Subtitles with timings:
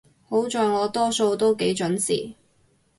[0.29, 2.33] 好在我多數都幾準時